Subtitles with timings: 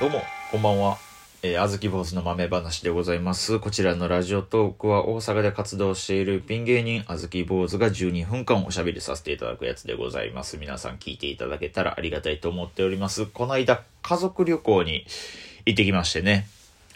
[0.00, 0.96] どうも、こんばんは。
[1.42, 3.58] えー、あずき坊主の豆話でございます。
[3.58, 10.56] こちらのラジオトークは大阪で活動しているピン芸人あずき坊主が12分間おしゃべりさせていただくやつでございます。
[10.56, 13.26] 皆さん聞いていただけたらありがたいと思っております。
[13.26, 15.04] この間、家族旅行に
[15.66, 16.46] 行ってきましてね。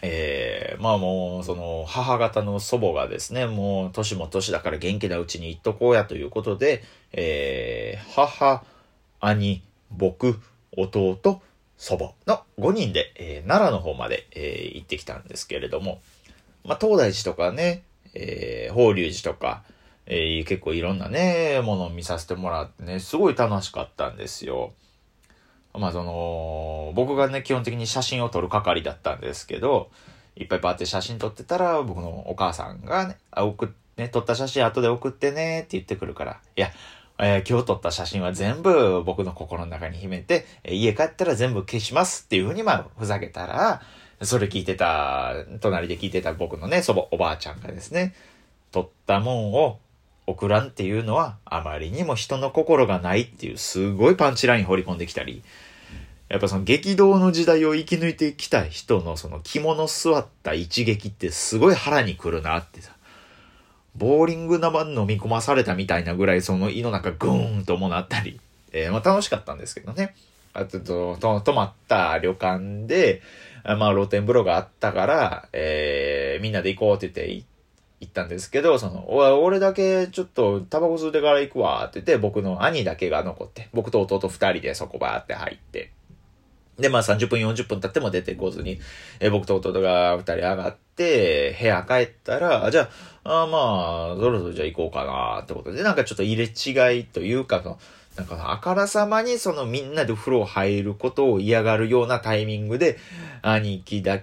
[0.01, 6.83] えー、まあもう、その、母方の祖母がですね、もう、年も年だから元気なうちに行っとこうやということで、
[7.13, 8.63] えー、母、
[9.19, 9.61] 兄、
[9.91, 10.39] 僕、
[10.75, 11.39] 弟、
[11.77, 16.01] 祖母の5人で、えー奈良の方まで、えー行ってきたんですけれども、
[16.63, 17.83] まあ、東大寺とかね、
[18.13, 19.63] えー法隆寺とか、
[20.05, 24.73] えー結構いろんなね、ものを見させてもらってね、すごい楽しかったんですよ。
[25.73, 29.89] まあその、僕がね、基本的に写真を撮る係だったんですけど、
[30.35, 36.71] いっぱいバーって写真撮ってたら、僕のお母さんがね、あ、送、ね、撮った写真後で送ってねって言ってくるから、いや、
[37.17, 43.81] えー今日撮った写真は全部僕の心の中に秘めて、えー家帰ったら全部消しますっていうふうにまあ、ふざけたら、
[44.21, 48.13] それ聞いてた、隣で聞いてた僕のね、祖母、おばあちゃんがですね、
[48.71, 49.79] 撮ったもんを
[50.27, 55.43] 送らんっていうのは、あまりにも人の心がないっていう、すごいパンチライン掘り込んできたり、
[56.27, 62.94] やっぱその激動の時代を生き抜いてきた人のその着物座った一撃ってすごい腹にくるなってさ。
[63.97, 68.39] ボーリング生飲み込まされたみたいなぐらいその胃の中グーンともなったり、
[68.71, 70.15] えーまあ楽しかったんですけどね。
[70.53, 73.21] あとと、と泊まった旅館で、
[73.63, 77.45] まあ露天風呂があったから、えーみんなで行こうって言って
[78.01, 79.05] 行ったんですけど、その、
[79.41, 85.91] 俺だけちょっとタバコ吸ってから行くわって言って、僕の兄だけが残って、僕と弟二人でそこバーって入って、
[86.77, 88.79] で、まあ30分40分経っても出てこずに、
[89.19, 92.89] えー僕と弟が二人上がって、部屋帰ったら、じゃ
[93.23, 97.79] あ、あまあ、そろそろじゃあ行こうかなってことで、なんかちょっと入れ違いというか、その
[98.15, 102.97] なんかあからさまにそのみんなで風呂入ることを嫌がるようなタイミングで、
[103.41, 104.19] 兄貴だ、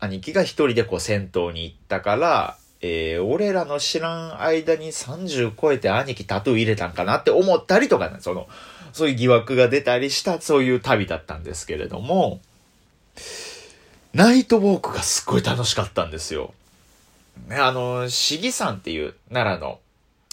[0.00, 8.48] 兄貴が一人でこう銭湯に行ったから、えー俺らの知らん間に30超えて兄貴タトゥー入れたんかなって思ったりとかね、その、
[8.92, 12.40] そういう疑惑が出たりした、そういう旅だったんですけれども、
[14.16, 16.54] ナイトウォークがすっごい楽しかったんですよ。
[17.48, 19.78] ね、あの、市議山っていう奈良の、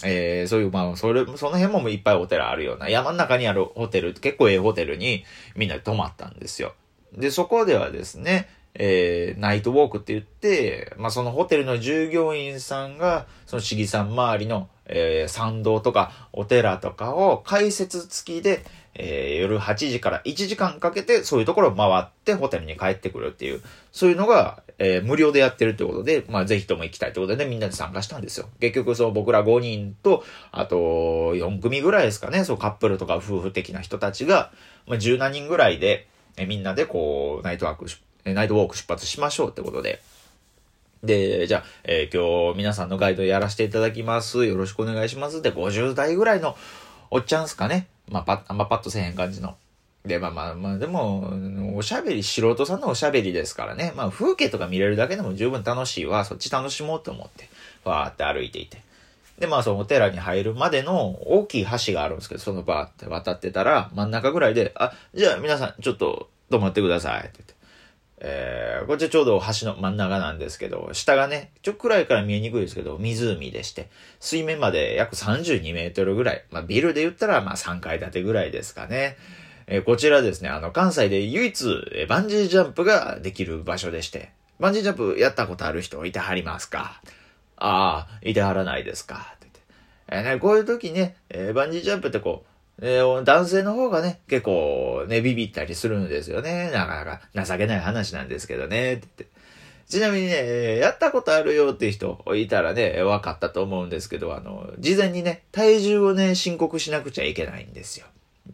[0.02, 6.72] えー、そういう、まあ、それ、その辺もいっぱいお寺あるような、山の中にあるホテル、結構ええホテルにみんなで泊まったんですよ。
[7.12, 18.64] で、そこではですね、えー、ナイトウォークって言って、まあ、そのホテルの従業員さんが、その市議山周りの、えー、参道とかお寺とかを解説付きで、
[18.94, 23.62] えー夜8時から1時間かけてそういうところを回ってホテルに帰ってくるっていう、
[23.92, 28.48] そういうのが、えー無料でやってるってことで、まあぜひとも行きたいってことで、ねみんなで参加したんですよ。
[28.60, 30.76] 結局そう僕ら5人と、あと
[31.34, 34.52] 4組ぐらいですかね、そうカップルとか夫婦的な人たちが、
[34.86, 37.86] まあ10何人ぐらいで、えーみんなでこう、ナイトワーク、
[38.24, 40.00] えナイトウォーク出発しましょうってことで、
[41.02, 44.46] で、じゃあ、えー今日皆さんのガイドやらせていただきます。
[44.46, 45.42] よろしくお願いします。
[45.42, 46.56] で、50代ぐらいの
[47.10, 47.88] おっちゃんすかね。
[48.08, 49.56] まあ、パッ、あんまパッとせえへん感じの。
[50.04, 53.92] で、まあまあまあ、でも、おしゃべり、素人さんのおしゃべりですからね。
[53.96, 56.24] まあ、風景とか見れるだけでも十分楽しいわ。
[56.24, 57.48] そっち楽しもうと思って、
[57.84, 58.82] わーって歩いていて。
[59.38, 67.20] で、まあ、そのお寺に入るまでの大きい橋があるんですけど、そのバーって渡ってたら、真ん中ぐらいで、あ、じゃあ皆さん、ちょっと止まってください。
[67.20, 67.53] って言って。
[68.26, 76.44] えー、こっちちょうど橋の真ん中なんですけど、下がね、ちょっくらいから見えにくいですけど、湖でして、水面まで約32メートルぐらい。
[76.50, 79.18] まあ、ビルで言ったら、まあ、3階建てぐらいですかね。
[79.66, 87.02] えーこちらですね、あの、関西で唯一、バンジージャンプができる場所でして、バンジージャンプやったことある人いてはりますか？
[87.56, 89.34] ああ、いてはらないですか？
[89.36, 89.60] って言って。
[90.08, 92.48] えーね、こういう時ね、えーバンジージャンプってこう、
[92.80, 96.70] えー男性の方がね、結構ね、ビビったりするんですよね。
[96.72, 99.26] なかなか情けない話なんですけどね、って。
[99.86, 108.06] ちなみにね、やったことあるよって人いたらね、分かったと思うんですけど、あの、事前にね、体重をね、申告しなくちゃいけないんですよ。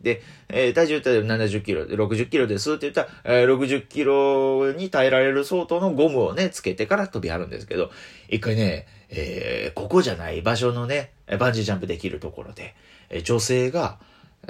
[0.02, 7.90] で、えー体重って70キロ、60キロですって言ったら、えー60キロに耐えられる相当のゴムをね、つけてから飛びあるんですけど、
[8.28, 12.74] 一回ね、えーここじゃない場所のね、バンジージャンプできるところで、
[13.08, 13.98] えー女性が、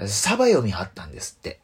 [0.07, 1.59] サバ読みはったんですって。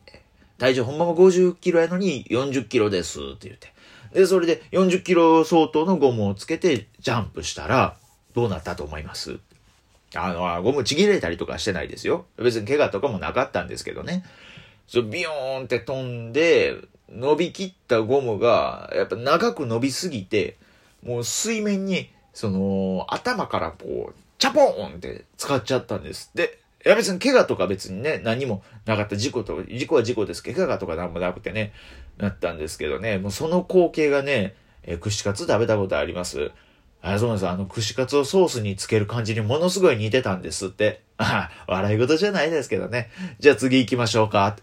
[0.59, 3.73] 体重ほんまは50キロやのに40キロですって言って。
[4.13, 7.97] で、それで40キロ相当のゴムをつけてジャンプしたら、
[8.35, 9.39] どうなったと思います？
[10.15, 12.27] あの、ゴムちぎれたりとかしてないですよ。
[12.39, 14.25] 別に怪我とかもなかったんですけどね。
[14.87, 16.77] そ、ビヨーンって飛んで、
[17.11, 20.57] 伸びきったゴムが、やっぱ長く伸びすぎて、
[21.03, 26.61] もう水面に、その、頭からこう、チャポーンって使っちゃったんですって。
[26.87, 31.73] いや別に怪我とか別にね、何もなかった事故と、事故は事故ですけど、怪我とか何もなくてね、
[32.17, 34.55] なったんですけどね、もうその光景がね、
[34.85, 36.53] え、串カツ食べたことあります。
[37.03, 37.49] あ、そうなんです。
[37.49, 41.03] あの、串カツをソースにつける感じにものすごい似てたんですって。
[41.19, 43.11] あ、笑い事じゃないですけどね。
[43.41, 44.57] じゃあ次行きましょうか。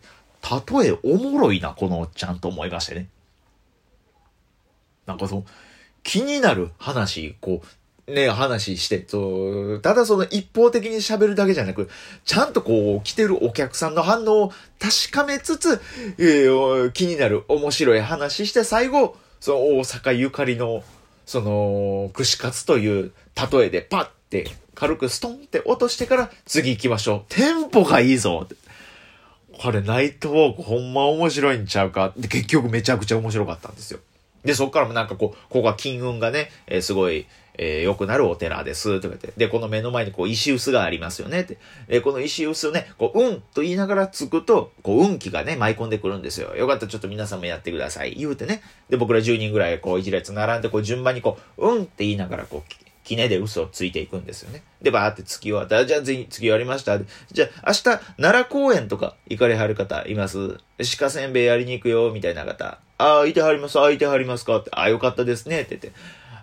[0.71, 3.09] 例えおもろいな、このおっちゃんと思いましてね。
[5.05, 5.45] なんかその、
[6.03, 7.67] 気になる話、こう、
[8.07, 11.89] ね、話して、そう、ただその一方的に喋るだけじゃなく、
[12.25, 15.81] ちゃんとこう、来てるお客さんの反応を確かめつつ、
[16.17, 20.83] えー、気になる面白い話して、最後、その大阪ゆかりの、
[21.25, 23.13] その、串カツという
[23.51, 27.33] 例えでパッて軽くストンって落としてから次行きましょう。
[27.33, 28.47] テンポがいいぞ
[29.61, 33.99] これナイトウォークほんま面白いんちゃうかで、結局めちゃくちゃ面白かったんですよ。
[34.43, 37.25] で、そっからもなんかこう、ここが金運がね、えー、すごい、
[37.55, 39.31] えー、良くなるお寺です、とか言って。
[39.37, 41.57] で、この目の前にこう、石臼がありますよね、って。
[41.87, 46.55] え、この石臼をね、こう、うんと言いながらつくと、こう、運気がね、舞い込んでくるんですよ。
[46.55, 48.15] よかったらちょっと皆さんもやってください。
[48.15, 48.61] 言うてね。
[48.89, 54.63] で、僕ら10人ぐらい、こう、一列並んで、こう、順番にこう、うんって言いながら、こう、きねで嘘をついていくんですよね。
[54.81, 55.85] で、バーって月終わった。
[55.85, 56.97] じゃあ次、月終わりました。
[56.99, 60.57] じゃあ明日、奈良公園とか行かれはる方います？
[60.99, 62.79] 鹿せんべいやりに行くよ、みたいな方。
[62.97, 64.69] ああ、いてはります、ああ、いてはりますかって。
[64.73, 65.91] ああ、よかったですね、って言って。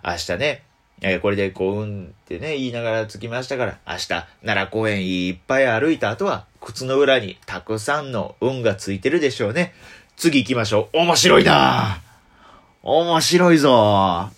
[0.03, 0.63] 明日ね、
[1.01, 9.73] え、これでこう、うんってね、言いながら着きましたから、明日、奈良公園いっぱい歩いた後は、靴の裏にたくさんの運がついてるでしょうね。
[10.15, 10.97] 次行きましょう。
[10.99, 11.99] 面白いな
[12.83, 14.29] 面白いぞ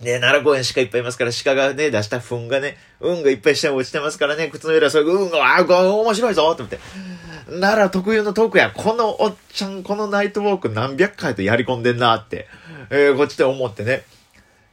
[0.00, 6.78] ね、奈良公園鹿いっぱいいますから、鹿がね、出した糞がね、運がいっぱい下に落ちてますからね、靴の裏、そういう運が、ああ、面白いぞと思って。
[7.48, 12.48] 奈良特有のトークや、このおっちゃん、このナイトウォーク何百回とやり込んでんなって、
[12.90, 14.04] えー、こっちで思ってね。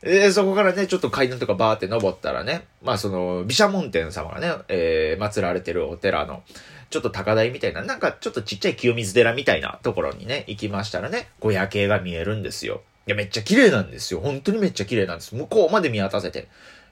[0.01, 6.43] えー、そこからね、ちょっと階段とかバーって登ったらね、まあその、毘沙門天様がね、えー、祀られてるお寺の、
[6.89, 12.81] ちょっと高台みたいな、なんかちょっとちっちゃい清水寺みたいなところにね、行きましたらね、こう夜景が見えるんですよ。
[13.05, 14.19] いや、めっちゃ綺麗なんですよ。
[14.19, 15.35] 本当にめっちゃ綺麗なんです。
[15.35, 16.47] 向こうまで見渡せて。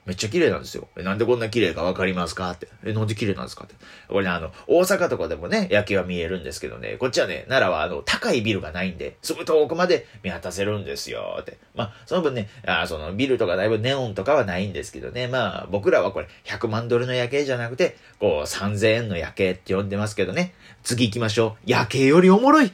[0.05, 0.87] めっちゃ綺麗なんですよ。
[0.97, 2.49] え、なんでこんな綺麗かわかりますか？
[2.51, 2.67] って。
[2.83, 3.65] え、なんで綺麗なんですか？
[3.65, 3.75] って。
[4.07, 11.37] これね、あの、大阪とかでもね、夜景は見えるんですけどね、こっちはね、奈良はあの、高いビルがないんで、すぐ遠くまで見渡せるんですよ。
[11.41, 11.57] って。
[11.75, 21.63] まあ、その分ね、あそのビルとかだいぶネオンとかはないんですけどね、まあ、僕らはこれ、100万ドルの夜景じゃなくて、こう、3000円の夜景って呼んでますけどね、次行きましょう。
[21.65, 22.71] 夜景よりおもろい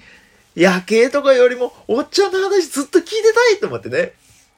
[0.55, 4.13] 夜景とかよりも、おっちゃんの話ずっと聞いてたいと思ってね。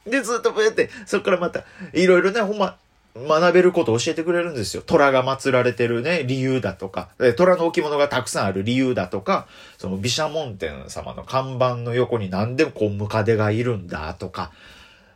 [0.06, 1.64] で、ずっとこうやって、そっからまた、
[1.94, 2.78] いろいろね、ほんま、
[3.16, 4.84] 学べることを教えてくれるんですよ。
[4.86, 9.48] 虎が祀られてるね、理由だとか、虎の置物がたくさんある理由だとか、
[9.78, 14.52] その毘沙門天様の看板の横に何でもこうムカデがいるんだとか、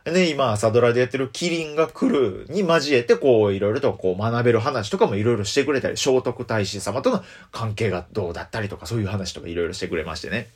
[0.06, 10.48] ね、今朝ドラでやってるキリンが来るに交えて、こういろいろとこう学べる話とかもいろいろしてくれたり、聖徳太子様との関係がどうだったりとか、そういう話とかいろいろしてくれましてね。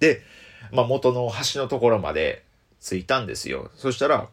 [0.00, 0.20] で、
[0.72, 2.42] まあ、元の橋のところまで
[2.86, 3.70] 着いたんですよ。
[3.76, 4.28] そしたら、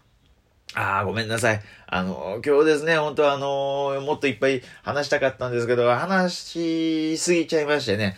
[0.75, 1.61] ああ、ごめんなさい。
[1.87, 8.15] あの、今日ですね、本当はあの、もっといっぱい話したかったんですけど、話しすぎちゃいましてね。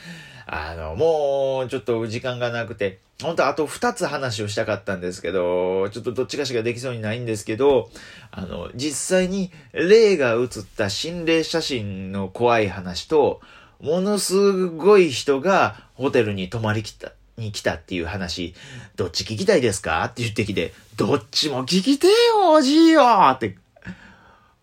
[0.48, 7.90] あの、もう、ちょっと時間がなくて、本当あと2つ話をしたかったんですけど、ちょっとどっちかしかできそうにないんですけど、
[8.32, 10.48] あの、実際に霊が映っ
[10.78, 13.42] た心霊写真の怖い話と、
[13.80, 18.54] ものすごい人がホテルに泊まりきった、に来たっていう話、
[18.96, 20.04] どっち聞きたいですか？
[20.06, 23.58] って言ってきて、どっちも聞きてよ、おじいよって。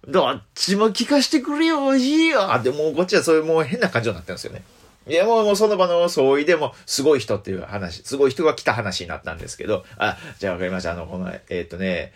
[0.09, 4.63] どっちも聞かしてくれよ、おじいよって、もうこっちはそういうもう変な感情になってるんですよね。
[5.07, 10.93] いや、もう、もうその場の総意でも、すごい人っていう話、すごい人が来た話になったんですけど、あ、じゃあわかりました。
[10.93, 12.13] あの、この、えー、っとね、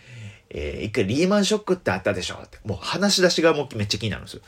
[0.49, 2.35] えー、一回リーマンショックってあったでしょ？
[2.35, 2.59] って。
[2.63, 4.41] もう話し出しがもうめっちゃ気になるんですよ。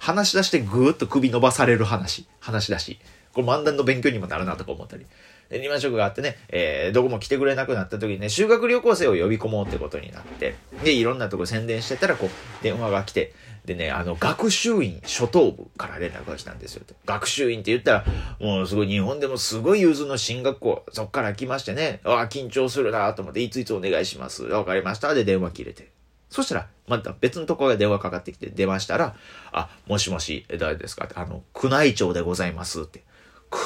[0.00, 2.26] 話し出してぐーっと首伸ばされる話。
[2.40, 2.98] 話し出し。
[3.32, 5.06] これ漫談の勉強にもなるなとか思ったり。
[5.50, 12.30] で、リーマンショックがあってね、えー、どこも来てくれなくなった時にね、修学旅行生を呼び込もうってことになって、で、いろんなとこ宣伝してたら、こう、
[12.62, 13.32] 電話が来て、
[13.64, 16.82] でね、あの、学習院初等部から連絡が来たんですよ。
[17.06, 18.04] 学習院って言ったら、
[18.38, 24.44] もうすごい日本でもすごい融通の進学校、そっから来ましてね、ああ、緊張するなと思って、いついつお願いします。
[24.44, 25.14] わかりました。
[25.14, 25.88] で、電話切れて。
[26.28, 29.14] そしたら、また別のところが電話かかってきて、出ましたら、
[29.52, 33.02] あ、もしもし、誰ですかって、あの、宮内庁でございますって。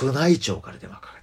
[0.03, 1.18] 宮内庁から電話かか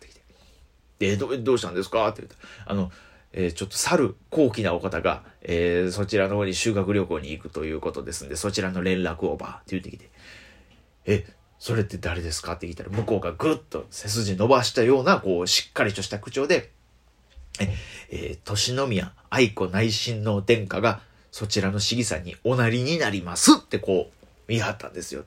[1.00, 2.08] で、どどうしたんですか？
[2.08, 2.92] って言ったあの、
[3.34, 10.10] えー、ちょっと去る高貴なお方が、えー、そちらの方に修学旅行に行くということですんで、そちらの連絡をばーって言ってきて、
[11.06, 11.26] え、
[11.60, 12.54] それって誰ですか？
[12.54, 16.72] って聞いたら、向こうがぐっと背筋伸ばしたような、こう、しっかりとした口調で、
[17.60, 17.74] え、
[18.10, 25.26] えー、年宮愛子内親王殿下が、そちらの市議さんにおなりになりますってこう、見張ったんですよ。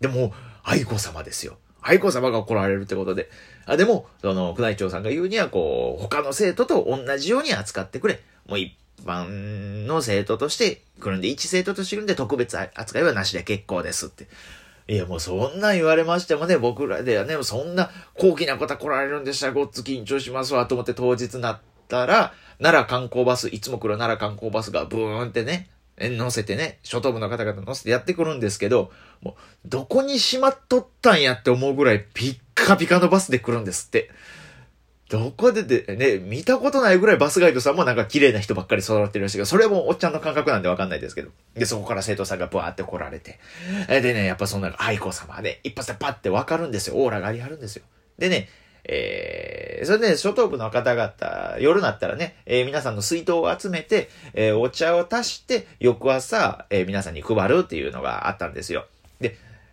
[0.00, 1.58] でも、愛子様ですよ。
[1.82, 3.28] 愛子様が来られるってことで。
[3.66, 8.20] あ、でも、その、宮内庁さんが言うには、こう、他の生徒と同じように扱ってくれ。
[8.48, 8.72] もう一
[9.04, 14.28] 般の生徒として来るんで、一生徒として来るんで特別扱いはなしで結構ですって。
[14.88, 21.58] いや、もうそんな言われましてもね、僕らではね、そんな高貴な方来られるんでしたらごっつ緊張しますわと思って当日なっ
[21.88, 25.68] たら、奈良観光バス、いつも来る奈良観光バスがブーンってね、
[25.98, 28.92] 乗せてね、初等部の方々乗せてやってくるんですけど、
[29.22, 34.10] もう、どこにしまっとったんやって思うぐらいピッカピカのバスで来るんですって。
[35.08, 41.30] どこでで、ね、見たことないぐらいバスガイドさんもなんか綺麗な人ばっかり育ってるらしいけど、それもおっちゃんの感覚なんでわかんないですけど。
[41.54, 43.38] で、そこから生徒さんがブワーって来られて。
[43.88, 46.96] でね、やっぱそんな愛子様で、一発でパッてわかるんですよ。
[46.96, 47.84] オーラがありはるんですよ。
[48.18, 48.48] でね、
[48.88, 58.86] えー、それで、ね、初等部の方々、夜になったらね、えー、皆さんの水筒を集めて、えー、お茶を足して、翌朝、えー、皆さんに配るっていうのがあったんですよ。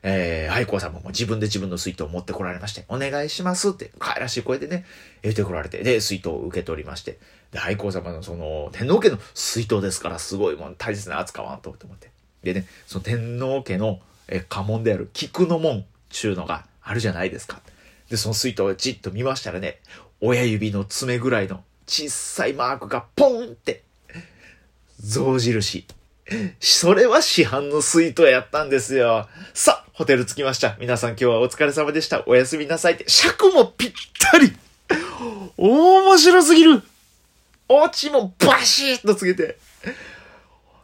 [0.03, 4.85] えー、愛子様も自分で自分の水筒を持ってこられまして、お願いしますって、可愛らしい声でね、
[5.21, 7.17] 言ってこられて、で、水筒を受け取りまして、
[7.51, 12.11] で、愛子様のその、天皇家の水筒ですから、すごいもん、大切な扱わんと思って。
[12.43, 17.61] でね、その天皇家の、え、家紋である菊の門、ちゅうのがあるじゃないですか。
[18.09, 19.79] で、その水筒をじっと見ましたらね、
[20.19, 23.83] 親指の爪ぐらいの小さいマークがポンって、
[24.99, 25.85] 象印。
[26.59, 29.27] それは市販の水筒やったんですよ。
[29.53, 30.77] さあ、ホテル着きました。
[30.79, 32.23] 皆さん今日はお疲れ様でした。
[32.27, 33.05] おやすみなさいって。
[33.07, 34.53] 尺もぴったり
[35.57, 36.81] 面白すぎる
[37.69, 39.57] オチもバシッとつけて。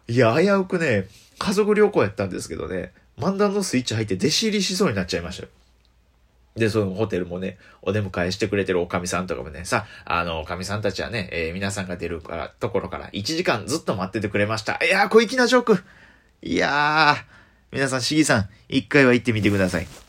[0.07, 5.49] いや、危うくね、家族旅行やったんですけどね、漫談のスイッチ入って弟子入りしそうになっちゃいましたよ。
[6.55, 14.83] で、そのホテルもね、お出迎えしてくれてるおかみさんとかもね、さ、あの、おかみさんたちはね、えー、皆さんが出るから、ところから1時間ずっと待っててくれました。
[14.83, 15.83] いやー、小粋なジョーク。
[16.41, 17.23] いやー、
[17.71, 20.08] 皆さん、しぎさん、1回は行ってみてください。